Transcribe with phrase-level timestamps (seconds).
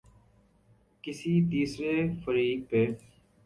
[1.03, 1.93] کسی تیسرے
[2.23, 2.81] فریق پہ۔